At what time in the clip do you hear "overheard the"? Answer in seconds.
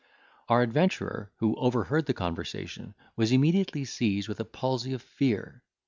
1.57-2.15